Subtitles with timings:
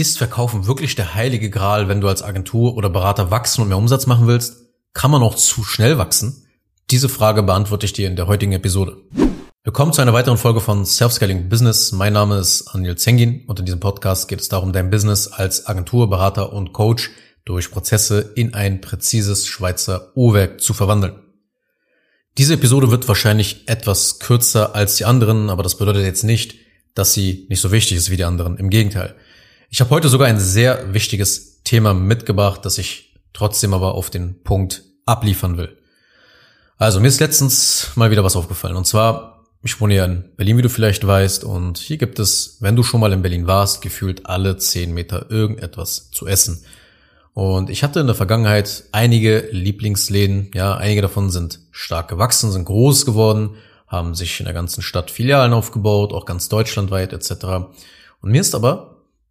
[0.00, 3.76] Ist Verkaufen wirklich der heilige Gral, wenn du als Agentur oder Berater wachsen und mehr
[3.76, 4.56] Umsatz machen willst?
[4.94, 6.46] Kann man auch zu schnell wachsen?
[6.90, 8.96] Diese Frage beantworte ich dir in der heutigen Episode.
[9.62, 11.92] Willkommen zu einer weiteren Folge von Self-Scaling Business.
[11.92, 15.66] Mein Name ist Anil Zengin und in diesem Podcast geht es darum, dein Business als
[15.66, 17.10] Agentur, Berater und Coach
[17.44, 21.20] durch Prozesse in ein präzises Schweizer Uhrwerk zu verwandeln.
[22.38, 26.54] Diese Episode wird wahrscheinlich etwas kürzer als die anderen, aber das bedeutet jetzt nicht,
[26.94, 28.56] dass sie nicht so wichtig ist wie die anderen.
[28.56, 29.14] Im Gegenteil.
[29.72, 34.42] Ich habe heute sogar ein sehr wichtiges Thema mitgebracht, das ich trotzdem aber auf den
[34.42, 35.78] Punkt abliefern will.
[36.76, 38.74] Also mir ist letztens mal wieder was aufgefallen.
[38.74, 42.56] Und zwar, ich wohne ja in Berlin, wie du vielleicht weißt, und hier gibt es,
[42.58, 46.64] wenn du schon mal in Berlin warst, gefühlt alle zehn Meter irgendetwas zu essen.
[47.32, 52.64] Und ich hatte in der Vergangenheit einige Lieblingsläden, ja, einige davon sind stark gewachsen, sind
[52.64, 53.50] groß geworden,
[53.86, 57.44] haben sich in der ganzen Stadt Filialen aufgebaut, auch ganz deutschlandweit etc.
[58.20, 58.89] Und mir ist aber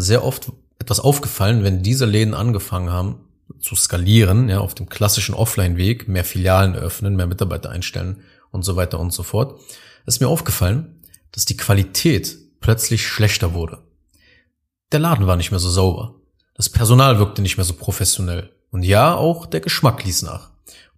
[0.00, 3.20] sehr oft etwas aufgefallen, wenn diese Läden angefangen haben
[3.58, 8.76] zu skalieren, ja, auf dem klassischen Offline-Weg, mehr Filialen öffnen, mehr Mitarbeiter einstellen und so
[8.76, 9.60] weiter und so fort,
[10.06, 11.00] ist mir aufgefallen,
[11.32, 13.78] dass die Qualität plötzlich schlechter wurde.
[14.92, 16.16] Der Laden war nicht mehr so sauber.
[16.54, 18.50] Das Personal wirkte nicht mehr so professionell.
[18.70, 20.50] Und ja, auch der Geschmack ließ nach.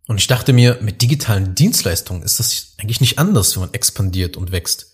[0.06, 4.36] Und ich dachte mir, mit digitalen Dienstleistungen ist das eigentlich nicht anders, wenn man expandiert
[4.36, 4.91] und wächst.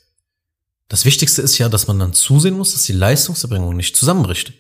[0.89, 4.53] Das Wichtigste ist ja, dass man dann zusehen muss, dass die Leistungserbringung nicht zusammenbricht.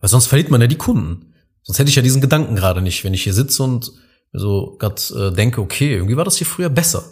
[0.00, 1.32] Weil sonst verliert man ja die Kunden.
[1.62, 3.92] Sonst hätte ich ja diesen Gedanken gerade nicht, wenn ich hier sitze und
[4.32, 7.04] so gerade äh, denke, okay, irgendwie war das hier früher besser.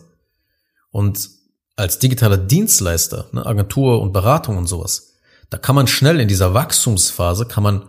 [0.90, 1.30] Und
[1.76, 5.14] als digitaler Dienstleister, ne, Agentur und Beratung und sowas,
[5.50, 7.84] da kann man schnell in dieser Wachstumsphase, kann man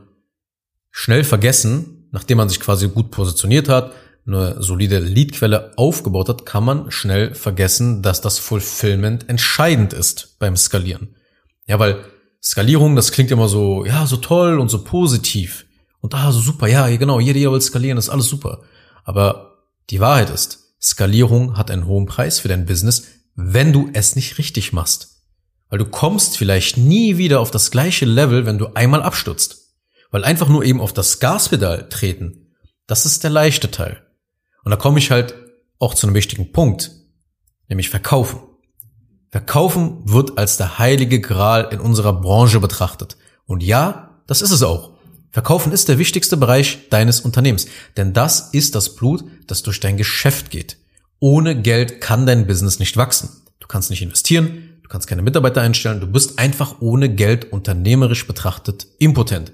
[0.91, 3.91] schnell vergessen, nachdem man sich quasi gut positioniert hat,
[4.27, 10.57] eine solide Leadquelle aufgebaut hat, kann man schnell vergessen, dass das Fulfillment entscheidend ist beim
[10.57, 11.15] Skalieren.
[11.67, 12.03] Ja, weil
[12.41, 15.65] Skalierung, das klingt immer so, ja, so toll und so positiv.
[15.99, 18.61] Und ah, so super, ja, genau, jeder will skalieren, ist alles super.
[19.03, 24.15] Aber die Wahrheit ist, Skalierung hat einen hohen Preis für dein Business, wenn du es
[24.15, 25.23] nicht richtig machst.
[25.69, 29.73] Weil du kommst vielleicht nie wieder auf das gleiche Level, wenn du einmal abstürzt.
[30.11, 32.53] Weil einfach nur eben auf das Gaspedal treten,
[32.85, 34.04] das ist der leichte Teil.
[34.65, 35.35] Und da komme ich halt
[35.79, 36.91] auch zu einem wichtigen Punkt,
[37.69, 38.39] nämlich Verkaufen.
[39.29, 43.15] Verkaufen wird als der heilige Gral in unserer Branche betrachtet.
[43.45, 44.95] Und ja, das ist es auch.
[45.29, 47.67] Verkaufen ist der wichtigste Bereich deines Unternehmens,
[47.97, 50.77] denn das ist das Blut, das durch dein Geschäft geht.
[51.19, 53.29] Ohne Geld kann dein Business nicht wachsen.
[53.59, 58.25] Du kannst nicht investieren, du kannst keine Mitarbeiter einstellen, du bist einfach ohne Geld unternehmerisch
[58.25, 59.51] betrachtet impotent.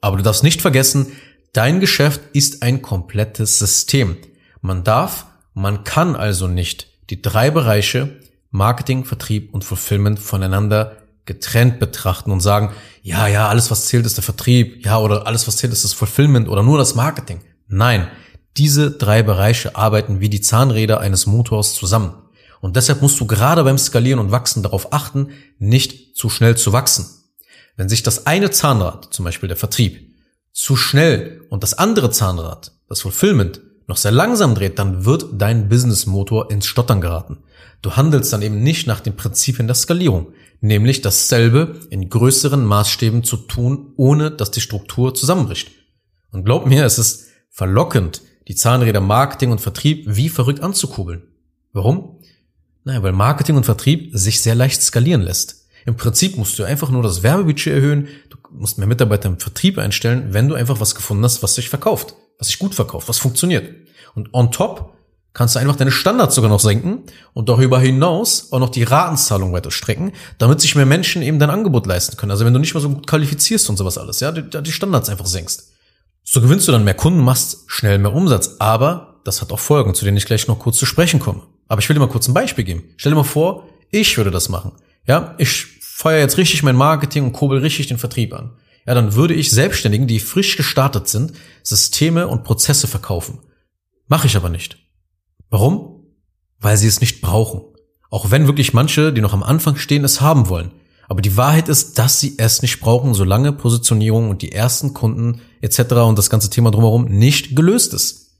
[0.00, 1.12] Aber du darfst nicht vergessen,
[1.52, 4.16] dein Geschäft ist ein komplettes System.
[4.64, 8.18] Man darf, man kann also nicht die drei Bereiche
[8.50, 14.16] Marketing, Vertrieb und Fulfillment voneinander getrennt betrachten und sagen, ja, ja, alles was zählt ist
[14.16, 17.42] der Vertrieb, ja, oder alles was zählt ist das Fulfillment oder nur das Marketing.
[17.68, 18.08] Nein,
[18.56, 22.14] diese drei Bereiche arbeiten wie die Zahnräder eines Motors zusammen.
[22.62, 26.72] Und deshalb musst du gerade beim Skalieren und Wachsen darauf achten, nicht zu schnell zu
[26.72, 27.04] wachsen.
[27.76, 30.14] Wenn sich das eine Zahnrad, zum Beispiel der Vertrieb,
[30.54, 35.68] zu schnell und das andere Zahnrad, das Fulfillment, noch sehr langsam dreht, dann wird dein
[35.68, 37.38] Businessmotor ins Stottern geraten.
[37.82, 43.24] Du handelst dann eben nicht nach den Prinzipien der Skalierung, nämlich dasselbe in größeren Maßstäben
[43.24, 45.70] zu tun, ohne dass die Struktur zusammenbricht.
[46.30, 51.22] Und glaub mir, es ist verlockend, die Zahnräder Marketing und Vertrieb wie verrückt anzukurbeln.
[51.72, 52.20] Warum?
[52.84, 55.66] Naja, weil Marketing und Vertrieb sich sehr leicht skalieren lässt.
[55.86, 59.76] Im Prinzip musst du einfach nur das Werbebudget erhöhen, du musst mehr Mitarbeiter im Vertrieb
[59.76, 63.18] einstellen, wenn du einfach was gefunden hast, was sich verkauft was sich gut verkauft, was
[63.18, 63.74] funktioniert.
[64.14, 64.94] Und on top
[65.32, 67.02] kannst du einfach deine Standards sogar noch senken
[67.32, 71.50] und darüber hinaus auch noch die Ratenzahlung weiter strecken, damit sich mehr Menschen eben dein
[71.50, 72.30] Angebot leisten können.
[72.30, 75.08] Also wenn du nicht mal so gut qualifizierst und sowas alles, ja, die, die Standards
[75.08, 75.72] einfach senkst.
[76.22, 78.56] So gewinnst du dann mehr Kunden, machst schnell mehr Umsatz.
[78.58, 81.42] Aber das hat auch Folgen, zu denen ich gleich noch kurz zu sprechen komme.
[81.68, 82.84] Aber ich will dir mal kurz ein Beispiel geben.
[82.96, 84.72] Stell dir mal vor, ich würde das machen.
[85.06, 88.52] Ja, ich feuer jetzt richtig mein Marketing und kurbel richtig den Vertrieb an
[88.86, 91.32] ja, dann würde ich Selbstständigen, die frisch gestartet sind,
[91.62, 93.40] Systeme und Prozesse verkaufen.
[94.06, 94.78] Mache ich aber nicht.
[95.48, 96.04] Warum?
[96.58, 97.62] Weil sie es nicht brauchen.
[98.10, 100.72] Auch wenn wirklich manche, die noch am Anfang stehen, es haben wollen.
[101.08, 105.40] Aber die Wahrheit ist, dass sie es nicht brauchen, solange Positionierung und die ersten Kunden
[105.60, 105.92] etc.
[106.06, 108.38] und das ganze Thema drumherum nicht gelöst ist.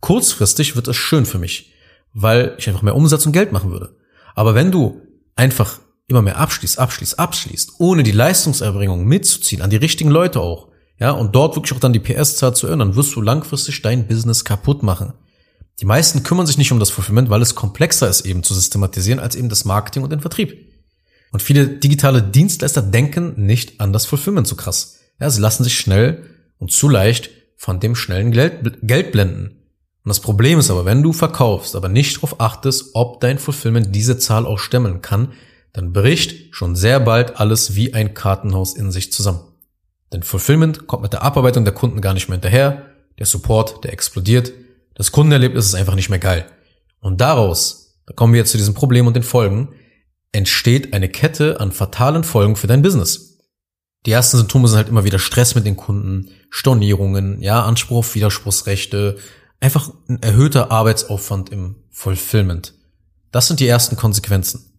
[0.00, 1.72] Kurzfristig wird es schön für mich,
[2.12, 3.96] weil ich einfach mehr Umsatz und Geld machen würde.
[4.34, 5.00] Aber wenn du
[5.36, 5.78] einfach
[6.08, 10.68] immer mehr abschließt, abschließt, abschließt, ohne die Leistungserbringung mitzuziehen, an die richtigen Leute auch,
[10.98, 14.44] ja, und dort wirklich auch dann die PS-Zahl zu ändern, wirst du langfristig dein Business
[14.44, 15.14] kaputt machen.
[15.80, 19.18] Die meisten kümmern sich nicht um das Fulfillment, weil es komplexer ist eben zu systematisieren
[19.18, 20.70] als eben das Marketing und den Vertrieb.
[21.32, 25.00] Und viele digitale Dienstleister denken nicht an das Fulfillment so krass.
[25.18, 26.24] Ja, sie lassen sich schnell
[26.58, 29.62] und zu leicht von dem schnellen Geld, Geld blenden.
[30.04, 33.94] Und das Problem ist aber, wenn du verkaufst, aber nicht darauf achtest, ob dein Fulfillment
[33.94, 35.32] diese Zahl auch stemmen kann,
[35.72, 39.40] dann bricht schon sehr bald alles wie ein Kartenhaus in sich zusammen.
[40.12, 42.86] Denn Fulfillment kommt mit der Abarbeitung der Kunden gar nicht mehr hinterher,
[43.18, 44.52] der Support, der explodiert,
[44.94, 46.46] das Kundenerlebnis ist einfach nicht mehr geil.
[47.00, 49.70] Und daraus, da kommen wir jetzt zu diesem Problem und den Folgen,
[50.32, 53.38] entsteht eine Kette an fatalen Folgen für dein Business.
[54.06, 58.14] Die ersten Symptome sind halt immer wieder Stress mit den Kunden, Stornierungen, ja, Anspruch auf
[58.14, 59.18] Widerspruchsrechte,
[59.60, 62.74] einfach ein erhöhter Arbeitsaufwand im Fulfillment.
[63.30, 64.71] Das sind die ersten Konsequenzen.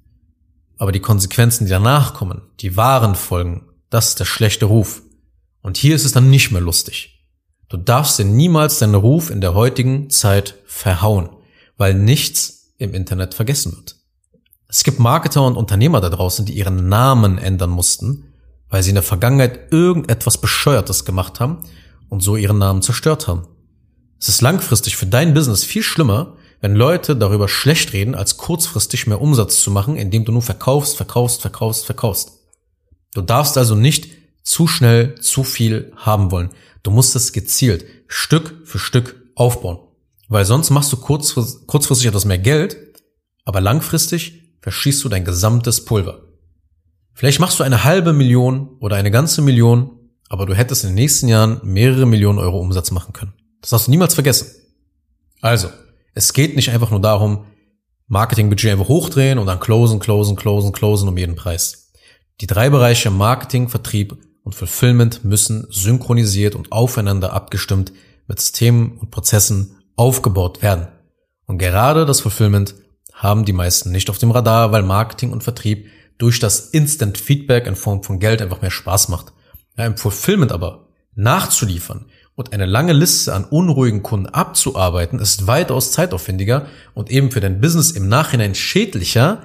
[0.84, 5.02] Aber die Konsequenzen, die danach kommen, die wahren Folgen, das ist der schlechte Ruf.
[5.62, 7.26] Und hier ist es dann nicht mehr lustig.
[7.70, 11.30] Du darfst dir niemals deinen Ruf in der heutigen Zeit verhauen,
[11.78, 13.96] weil nichts im Internet vergessen wird.
[14.68, 18.34] Es gibt Marketer und Unternehmer da draußen, die ihren Namen ändern mussten,
[18.68, 21.60] weil sie in der Vergangenheit irgendetwas Bescheuertes gemacht haben
[22.10, 23.48] und so ihren Namen zerstört haben.
[24.20, 29.06] Es ist langfristig für dein Business viel schlimmer, wenn Leute darüber schlecht reden, als kurzfristig
[29.06, 32.40] mehr Umsatz zu machen, indem du nur verkaufst, verkaufst, verkaufst, verkaufst.
[33.14, 34.08] Du darfst also nicht
[34.44, 36.52] zu schnell zu viel haben wollen.
[36.82, 39.80] Du musst es gezielt Stück für Stück aufbauen.
[40.30, 42.78] Weil sonst machst du kurzfristig etwas mehr Geld,
[43.44, 46.22] aber langfristig verschießt du dein gesamtes Pulver.
[47.14, 50.00] Vielleicht machst du eine halbe Million oder eine ganze Million,
[50.30, 53.34] aber du hättest in den nächsten Jahren mehrere Millionen Euro Umsatz machen können.
[53.60, 54.48] Das hast du niemals vergessen.
[55.42, 55.68] Also,
[56.14, 57.46] es geht nicht einfach nur darum,
[58.08, 61.92] Marketingbudget einfach hochdrehen und dann closen, closen, closen, closen um jeden Preis.
[62.42, 67.94] Die drei Bereiche Marketing, Vertrieb und Fulfillment müssen synchronisiert und aufeinander abgestimmt
[68.28, 70.88] mit Systemen und Prozessen aufgebaut werden.
[71.46, 72.76] Und gerade das Fulfillment
[73.14, 75.88] haben die meisten nicht auf dem Radar, weil Marketing und Vertrieb
[76.18, 79.34] durch das Instant Feedback in Form von Geld einfach mehr Spaß macht.
[79.78, 85.92] Ja, Im Fulfillment aber nachzuliefern und eine lange Liste an unruhigen Kunden abzuarbeiten, ist weitaus
[85.92, 89.44] zeitaufwendiger und eben für dein Business im Nachhinein schädlicher,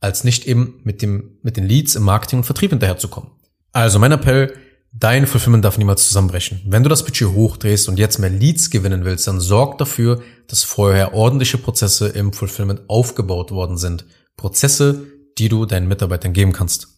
[0.00, 3.30] als nicht eben mit dem, mit den Leads im Marketing und Vertrieb hinterherzukommen.
[3.72, 4.54] Also mein Appell,
[4.92, 6.62] dein Fulfillment darf niemals zusammenbrechen.
[6.66, 10.62] Wenn du das Budget hochdrehst und jetzt mehr Leads gewinnen willst, dann sorg dafür, dass
[10.62, 14.06] vorher ordentliche Prozesse im Fulfillment aufgebaut worden sind.
[14.36, 15.06] Prozesse,
[15.38, 16.97] die du deinen Mitarbeitern geben kannst.